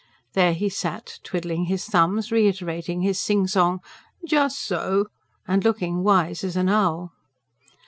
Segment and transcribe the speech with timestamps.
[0.33, 3.81] There he sat, twiddling his thumbs, reiterating his singsong:
[4.27, 5.09] "Just so!"
[5.47, 7.13] and looking wise as an owl.